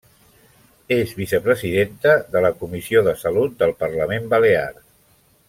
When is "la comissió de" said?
2.47-3.15